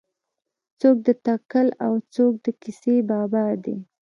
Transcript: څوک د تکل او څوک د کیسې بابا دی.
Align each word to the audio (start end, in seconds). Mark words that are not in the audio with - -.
څوک 0.79 0.97
د 1.07 1.09
تکل 1.25 1.67
او 1.85 1.93
څوک 2.13 2.33
د 2.45 2.47
کیسې 2.61 2.95
بابا 3.09 3.45
دی. 3.63 3.77